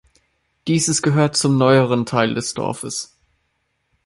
Dieses 0.67 1.03
gehört 1.03 1.37
zum 1.37 1.59
neueren 1.59 2.07
Teil 2.07 2.33
des 2.33 2.55
Dorfes. 2.55 3.15